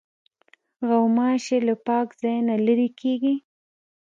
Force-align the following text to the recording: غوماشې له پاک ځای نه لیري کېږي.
غوماشې 0.87 1.57
له 1.67 1.75
پاک 1.87 2.07
ځای 2.21 2.37
نه 2.47 2.55
لیري 2.65 2.89
کېږي. 2.99 3.35